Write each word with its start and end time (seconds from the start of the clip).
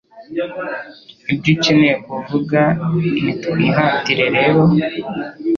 ibyo 1.33 1.49
ukeneye 1.55 1.95
kuvuga 2.05 2.59
Nitwihatire 3.23 4.25
rero 4.35 4.61